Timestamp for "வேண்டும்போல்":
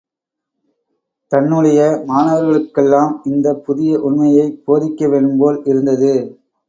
5.07-5.59